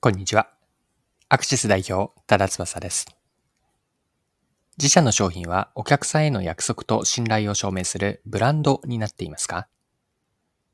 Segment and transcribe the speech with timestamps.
[0.00, 0.48] こんにちは。
[1.28, 3.06] アクシス代表、多田翼です。
[4.76, 9.66] 自社の商品はお客さんへの約束と信頼を証明するブランドになっていますか？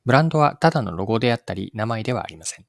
[0.04, 2.66] ブランドはただのロゴであったり名前ではありません。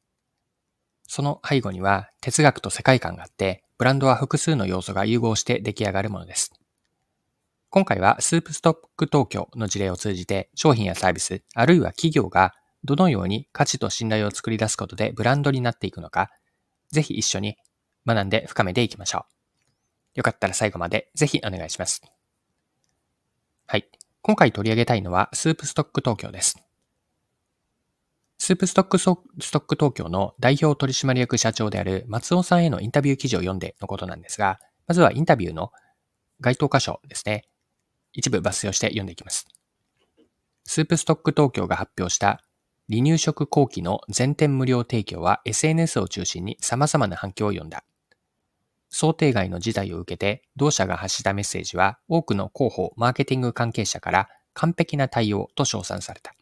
[1.06, 6.54] その背後には哲学と世界観があって、ブランドは複数の要素が融合して出来上がるものです。
[7.70, 12.54] 今回はスープストック東京の事例を通じて商品やサービス、あるいは企業が
[12.86, 16.32] どのように価値と信頼を作り出すことでブランドになっていくのか、
[16.92, 17.58] ぜひ一緒に
[18.06, 19.26] 学んで深めていきましょ
[20.16, 20.20] う。
[20.20, 22.02] よかったら最後までぜひお願いします。
[23.68, 23.90] はい。
[24.22, 26.60] 今回取り上げたいのはスープストック東京です。
[28.38, 35.72] スープストックストック東京の代表取締役社長である松尾さんへのインタビュー記事を読んでのことなんですが、まずはインタビューの
[36.42, 37.46] 該当箇所ですね。
[38.14, 39.48] 一部抜粋をして読んでいきます。
[40.64, 42.42] スープストック東京が発表した
[42.90, 47.84] 離乳食後期の全店無料提供は SNS を中心に様々な反響を呼んだ。
[48.90, 56.34] 想定外の事態を受けて、同社が発したメッセージは多くの広報、マーケティング関係者から完璧な対応と称賛された。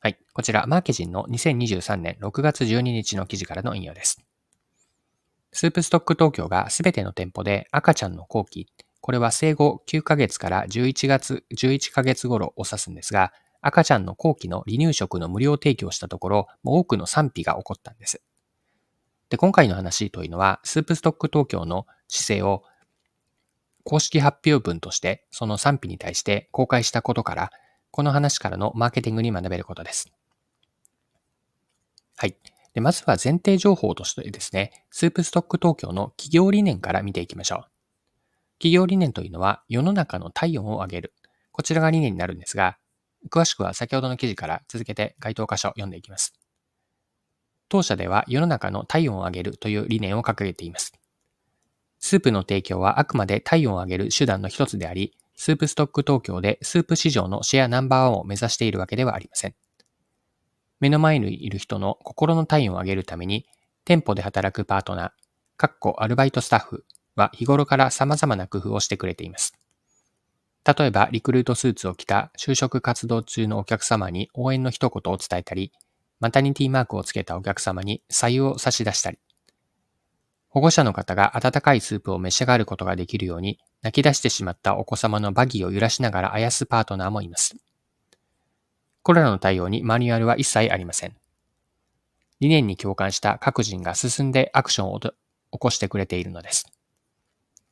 [0.00, 0.18] はい。
[0.32, 4.24] こちら、マーケジンの2023年6月12日の記事からの引用です。
[5.52, 8.68] スープストック東京がすべての店舗で赤ちゃんの後期、
[9.00, 13.32] これは生後9ヶ月から11月、11ヶ月頃を指すんですが、
[13.66, 18.22] 赤ちゃんの後期の離乳食の無料提供したところ、もう多くの賛否が起こったんです。
[19.30, 22.62] で、今回の話というのは、スープストック東京の姿勢を
[23.82, 27.50] 公式発表文としてその賛否に対して公開したことから、
[27.90, 30.12] この話からのマーケティングに学べることです。
[32.16, 32.36] はい。
[32.74, 37.58] でまずは前提情報としてですね、スープストック東京の企業理念から見ていきましょう。
[38.58, 41.14] 企業理念というのは世の中の体温を上げる。
[41.52, 42.78] こちらが理念になるんですが、
[43.30, 46.34] 詳しくは先ほどの記事から続けて該当箇所を読んでいきます。
[47.68, 50.92] 当社では世の中の体温を上げるという理念を掲げています。
[51.98, 59.54] スープの提供はあくまで体温を上げる手段の一つであり、スープストック東京でスープ市場のシェアナンバーワンを目指しているわけではありません。
[60.80, 63.46] 目の前にいる人の心の体温を上げるために、
[63.84, 65.10] 店舗で働くパートナー、
[65.56, 66.84] かっこアルバイトスタッフ
[67.16, 69.54] は日頃から様々な工夫をしてくれています。
[70.66, 75.72] 例えば、リクルートスーツを着た就職活動中のお客様に応援の一言を伝えたり、
[76.20, 79.18] マタニティマークをつけたお客様に左右を差し出したり、
[80.48, 87.56] 保護者の方が温かいスープを召し上がることができるように、泣き出してしまったお子様のバギーを揺らしながらあやすパートナーもいます。
[89.02, 91.14] これらの対応にマニュアルは一切ありません。
[92.40, 95.10] 理念に共感した各人が進んでアクションを起
[95.50, 96.72] こしてくれているのです。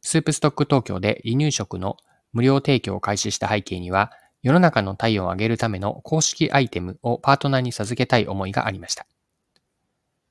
[0.03, 1.97] スープストック東京で離乳食の
[2.33, 4.13] 無料提供を開始した背景には、
[4.43, 9.07] 世の中の体温を上げるための公式アイテムをパートナーに授けたい思いがありました。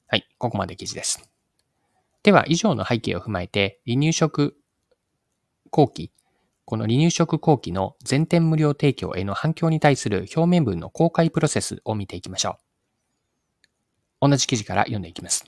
[0.08, 1.30] はい、ここまで記事です。
[2.24, 4.58] では、以上の背景を踏まえて、離乳食
[5.70, 6.12] 後期、
[6.66, 12.58] この離乳食後期の全店無料提供への反響に対する表面文の公開プロセスを見ていきましょ
[14.22, 14.30] う。
[14.30, 15.46] 同じ記事から読んでいきます。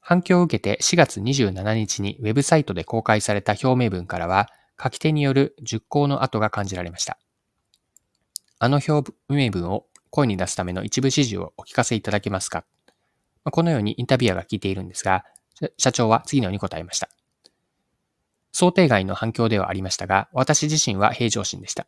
[0.00, 4.48] 反響を受けて4月27日にウェブサイトで公開された表明文からは、
[4.82, 7.18] 書き手による熟考の跡が感じられました。
[8.58, 12.64] あの表明文を声に出すための一部指示をお聞かせいただけますか？
[13.44, 15.24] このようにインタビュアーが聞いているんですが、
[15.78, 17.08] 社長は次のように答えました。
[18.52, 21.86] 想定外の反響ではありましたが、私自身は平常心でした。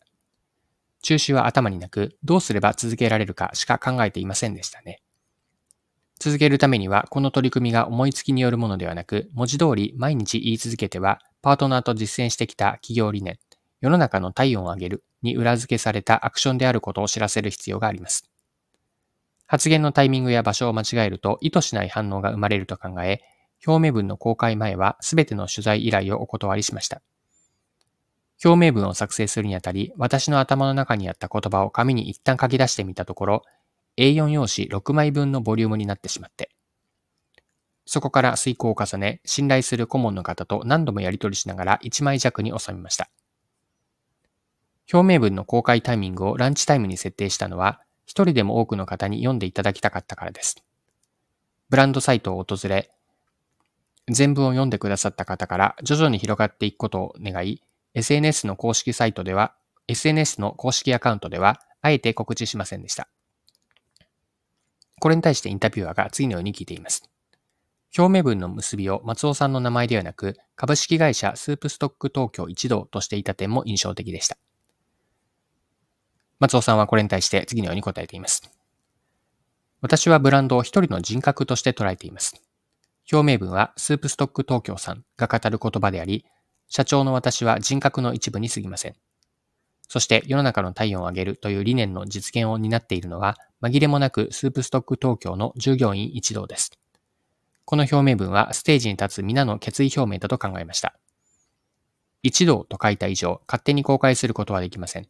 [1.02, 5.00] 中止は頭になく、どうすれば続けられるかしか考えていませんでしたね。
[6.18, 13.38] 続けるためには、この取り組みが思いつきによるものではなく、文字通り毎日言い続けては、パートナーと実践してきた企業理念、
[13.80, 18.28] 世の中の体温を上げるに裏付けされたアクションであることを知らせる必要があります。
[19.46, 23.22] 発言のタイミングや場所を間違えると意図しない反応が生まれると考え、
[23.66, 27.00] 表明文の公開前はすべての取材依頼をお断りしました。
[28.44, 33.42] 表明文を作成するにあたり、私の頭の中にあった言葉を紙に一旦書き出してみたところ、
[33.96, 36.50] A4 用紙6枚分のボリュームになってしまって、
[37.90, 43.08] そこから遂行を重ね、信頼する顧問の方と何度もやり取りしながら1枚弱に収めました。
[44.92, 50.62] 表明文の公開タイミングをランチタイムに設定したのは、一人でも多くの方に読んでいただきたかったからです。
[51.70, 52.90] ブランドサイトを訪れ、
[54.06, 57.62] 全文を読んでくださった方から徐々に広がっていくことを願い、
[57.94, 59.54] SNS の公式サイトでは、
[59.86, 63.08] SNS の公式アカウントでは、あえて告知しませんでした。
[65.00, 67.08] これに対してインタビュアーが次のように聞いています。
[67.96, 74.36] 表明文の結びを松尾さんの名前ではなく、株式会社スープストック東京一同としていた点も印象的でした。
[76.38, 78.42] 松尾さんはこれに対して次のように答えています。
[79.80, 82.40] 私はブランドを一人の人格として捉えています。
[83.10, 86.26] 表明文はスープストック東京さんが語る言葉であり、
[86.68, 88.94] 社長の私は人格の一部に過ぎません。
[89.88, 96.72] そして世の中の体温を上げるという理念の実現を担っているのは、紛れもなくスープストック東京の従業員一同です。
[97.68, 100.98] この表明文はステージに立つ皆の決意表明だと考えました。
[102.22, 105.08] 一同と書いた以上、勝手に公開することはできません。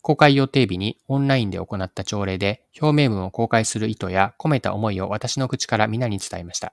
[0.00, 6.72] 公開予定日にオンラインで行った朝礼で表明文を公開する意図や込めた思いを私の口から皆に伝えました。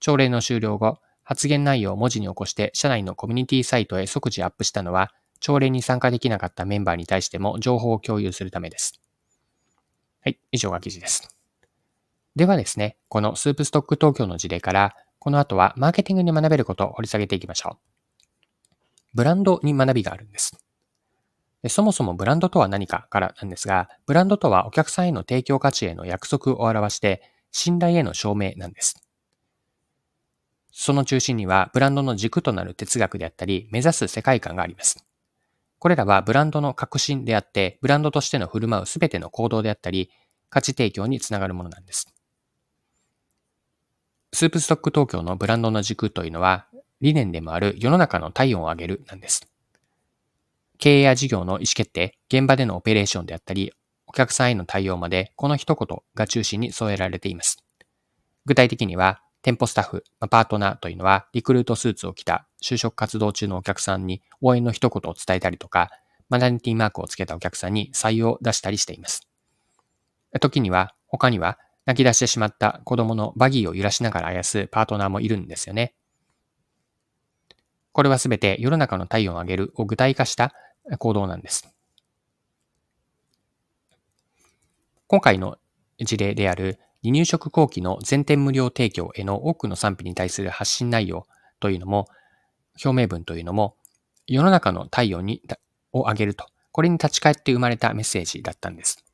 [0.00, 9.00] 朝礼の終了後、発言内容を文字に起こして社内のコミュニティサイトへ即時アップしたのは、朝礼に参加できなかったメンバーに対しても情報を共有するためです。
[10.24, 11.37] はい、以上が記事です。
[12.38, 18.26] ではですね、このスープストック東京の事例から、この後はマーケティングに学べることを掘り下げていきましょう。
[19.12, 20.56] ブランドに学びがあるんです。
[21.64, 29.02] でそもそもブランドとは何かからなんですが、ブランドとはお客さんへの提供価値への約束を表して、信頼への証明なんです。
[30.70, 35.04] その中心には、ブランドの軸となる哲学であったり、目指す世界観があります。
[35.80, 40.12] これらはブランドの革新であって、ブランドとしての振る舞うすべての行動であったり、
[40.50, 42.14] 価値提供につながるものなんです。
[44.32, 46.66] スープストック東京のブランドの軸というのは、
[47.00, 49.48] 理念でもある世の中の体温を上げるなんです。
[50.78, 53.72] 経営や事業の意思決定、現場でのオペレーションであったり、
[54.06, 57.64] お客さんへの対応まで、この一言が中心に添えられています。
[58.44, 65.90] 具体的には、店舗スタッフ、パートナーというのは、リクルートスーツを着た就職活動中のお客さんに応援の一言を伝えたりとか、
[66.28, 69.26] マナニティマークをつけたお客さんに採用を出したりしています。
[70.40, 71.58] 時には、他には、
[71.88, 75.94] 泣き出してしまった子供のバギーを揺らしながらあやすパートナーもいるんですよね。
[77.92, 80.52] これはすべて世の中の体温を上げるを具体化した
[80.98, 81.74] 行動なんです。
[85.06, 85.56] 今回の
[85.98, 91.26] 事例である離乳食後期の全店無料提供への多くの賛否に対する発信内容
[91.58, 92.06] というのも、
[92.84, 93.76] 表明文というのも、
[94.26, 95.42] 世の中の体温に
[95.92, 99.07] を上げると、これに立ち返って生まれたメッセージだったんです。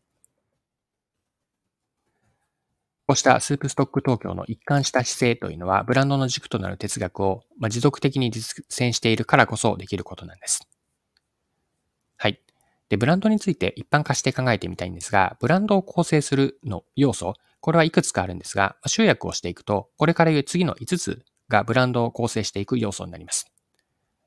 [3.06, 10.66] こうしたスープストック東京の一貫した姿勢というのは、ブランドの軸となる哲学を持続的に実践しているからこそできることなんです。
[12.16, 12.40] はい。
[12.88, 23.52] で、ブランドについて一般化して考えてみたいんですが、ブランドを構成するの要素、これはいくつかあるんですが、集約をしていくと、これから言う次の5つがブランドを構成していく要素になります。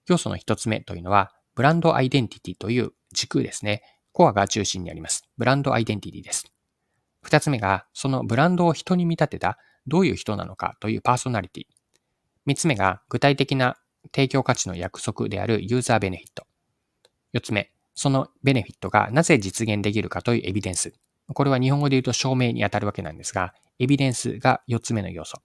[0.08, 3.82] 要素の1つ目というのは、ブランドアイデンティティという軸ですね。
[4.12, 5.24] コアが中心にあります。
[5.38, 6.52] ブランドアイデンティティです。
[7.28, 11.64] 2つ目が、そのブランドを人に見立てたどういう人なのかというパーソナリティ。
[12.48, 13.78] 3つ目が、具体的な
[14.14, 16.46] 提供価値の約束であるユーザーベネフィット。
[17.34, 20.94] 4つ目、そのベネフィットがなぜ実現できるかというエビデンス。
[21.34, 25.42] これは日本語で言うと証明にあたるわけなんですが、エビデンスが4つ目の要素。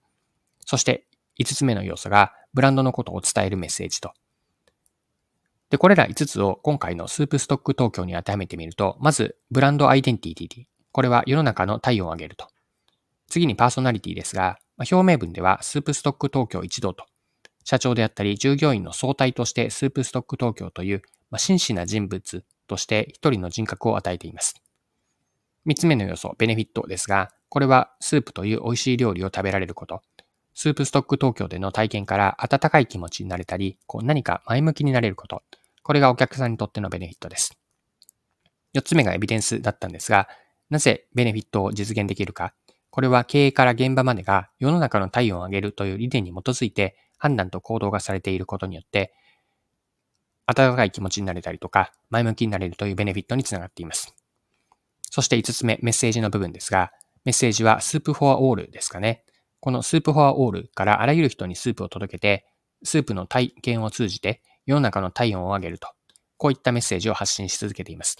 [0.65, 1.05] そして
[1.39, 4.13] 5つ目の要素がブランドのことを伝えるメッセージと。
[5.69, 10.72] で、これら5つを今回のスープストック東京に当てはめてみると、まずブランドアイデンティティ。
[10.93, 12.47] これは世の中の体温を上げると。
[13.27, 17.05] 次にパーソナリティですが、表明文ではスープストック東京一同と、
[17.65, 21.01] 社長であったり従業員の総体としてスープストック東京という
[21.33, 24.53] まあ、真摯な人物として一人の人格を与えています。
[25.65, 30.03] 三つ目の要素、ベネフィットですが、これはスープという美味しい料理を食べられること。
[30.53, 35.41] スープストック東京での体験から温かい気持ちになれたり、こう何か前向きになれること。
[35.81, 37.57] これがお客さんにとってのベネフィットです。
[38.73, 40.27] 四つ目がエビデンスだったんですが、
[40.73, 42.55] なぜベネフィットを実現できるか。
[42.89, 49.13] これは経営から現場までが世の中の体温を上げるという理念に基づいて判断と行動がされていることによって、
[50.47, 54.15] 温かい気持ちになれたりとか、前向きになれるというベネフィットにつながっています。
[55.11, 56.91] そして5つ目、メッセージの部分ですが、
[57.23, 59.23] メッセージはスープフォアオールですかね。
[59.59, 62.47] このスープフォアオールからあらゆる人にスープを届けて、
[62.83, 65.87] スープの体験を通じて世の中の体温を上げると、
[66.37, 68.17] こういったメッセージを発信し続けています。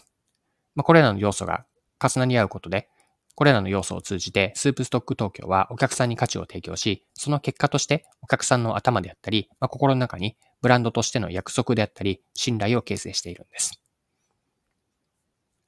[0.75, 1.65] まあ、これらの要素が
[2.07, 2.89] 重なり合うことで、
[3.35, 13.81] これらの要素を通じて、スープストック東京はお客さんに価値を提供し、その結果としてお客さんの頭であったり、まあ、心の中にブランドとしての約束であったり、信頼を形成しているんです。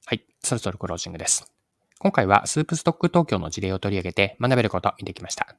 [0.06, 1.52] はい、そろそろクロージングです。
[1.98, 5.56] 今回はスープストック東京の事例を取り上げて学べることを見てきました。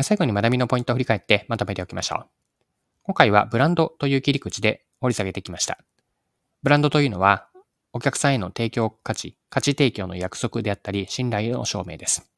[0.00, 2.26] 最後に学びのポイントを振り返ってまとめておきましょう。
[3.02, 5.78] 今回はブランドという切り口で掘り下げてきました。
[6.62, 7.48] ブランドというのは
[7.94, 12.30] お客さんへの提供価値、価値提供の約束であったり、信頼の証明です。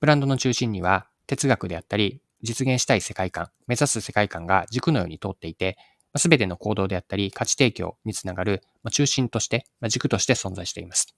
[0.00, 5.76] ブランドの中心には、哲学であったり、実現したい世界観、目指す世界観が軸のように通っていて、
[6.16, 8.62] すべての行動であったり、価値提供につながる
[8.92, 11.16] 中心として、軸として存在しています。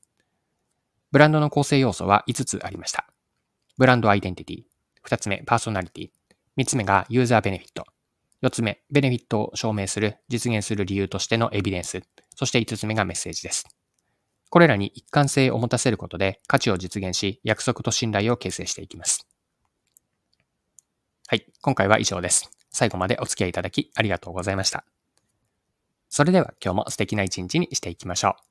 [1.13, 3.07] ブランドの構成要素は5つありました。
[3.77, 4.63] ブランドアイデンティティ。
[5.07, 6.11] 2つ目、パーソナリティ。
[6.57, 7.87] 3つ目がユーザーベネフィット。
[8.43, 12.03] 4つ目、ベネフィットを証明する、実現する理由としてのエビデンス。
[12.39, 13.67] そして5つ目がメッセージです。
[14.49, 19.27] これらに一貫性を持たせることで価値を実現し、約束と信頼を形成していきます。
[21.27, 22.49] はい、今回は以上です。
[22.71, 24.85] 最後までお付き合いいただきありがとうございました。
[26.09, 28.48] それでは今日も素敵な一日にしていきましょう。